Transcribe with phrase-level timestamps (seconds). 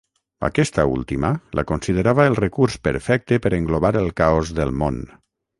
[0.47, 1.29] Aquesta última
[1.59, 5.03] la considerava el recurs perfecte per englobar el caos del món.